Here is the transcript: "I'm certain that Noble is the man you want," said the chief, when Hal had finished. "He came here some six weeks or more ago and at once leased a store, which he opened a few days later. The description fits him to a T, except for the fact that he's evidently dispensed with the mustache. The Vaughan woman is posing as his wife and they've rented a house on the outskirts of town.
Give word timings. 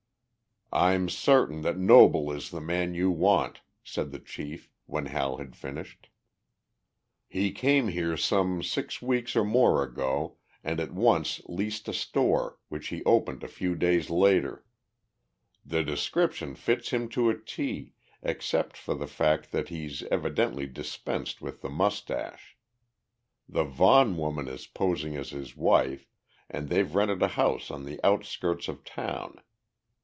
"I'm 0.73 1.09
certain 1.09 1.63
that 1.63 1.77
Noble 1.77 2.31
is 2.31 2.49
the 2.49 2.61
man 2.61 2.93
you 2.93 3.11
want," 3.11 3.59
said 3.83 4.11
the 4.13 4.19
chief, 4.19 4.69
when 4.85 5.07
Hal 5.07 5.35
had 5.35 5.53
finished. 5.53 6.07
"He 7.27 7.51
came 7.51 7.89
here 7.89 8.15
some 8.15 8.63
six 8.63 9.01
weeks 9.01 9.35
or 9.35 9.43
more 9.43 9.83
ago 9.83 10.37
and 10.63 10.79
at 10.79 10.93
once 10.93 11.41
leased 11.43 11.89
a 11.89 11.93
store, 11.93 12.57
which 12.69 12.87
he 12.87 13.03
opened 13.03 13.43
a 13.43 13.49
few 13.49 13.75
days 13.75 14.09
later. 14.09 14.63
The 15.65 15.83
description 15.83 16.55
fits 16.55 16.91
him 16.91 17.09
to 17.09 17.29
a 17.29 17.37
T, 17.37 17.91
except 18.23 18.77
for 18.77 18.93
the 18.95 19.07
fact 19.07 19.51
that 19.51 19.67
he's 19.67 20.03
evidently 20.03 20.67
dispensed 20.67 21.41
with 21.41 21.59
the 21.61 21.69
mustache. 21.69 22.55
The 23.49 23.65
Vaughan 23.65 24.15
woman 24.15 24.47
is 24.47 24.67
posing 24.67 25.17
as 25.17 25.31
his 25.31 25.53
wife 25.57 26.07
and 26.49 26.69
they've 26.69 26.95
rented 26.95 27.21
a 27.21 27.27
house 27.35 27.69
on 27.71 27.83
the 27.83 27.99
outskirts 28.05 28.69
of 28.69 28.85
town. 28.85 29.35